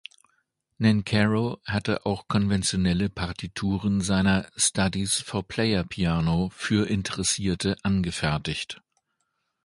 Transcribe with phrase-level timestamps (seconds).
[0.79, 8.81] Nancarrow hat auch konventionelle Partituren seiner "Studies for Player-Piano" für Interessierte angefertigt.